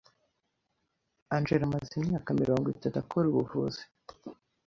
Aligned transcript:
Angella 1.35 1.65
amaze 1.67 1.91
imyaka 1.99 2.29
mirongo 2.41 2.65
itatu 2.75 2.97
akora 3.03 3.25
ubuvuzi. 3.29 3.83